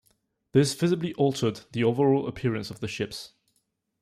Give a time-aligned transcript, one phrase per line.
[0.53, 3.33] This visibly altered the overall appearance of the ships.